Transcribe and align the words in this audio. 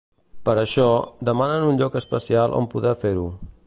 Per 0.47 0.55
això, 0.61 0.87
demanen 1.31 1.69
un 1.69 1.79
lloc 1.83 2.01
especial 2.03 2.61
on 2.63 2.71
poder 2.77 2.97
fer-ho. 3.05 3.33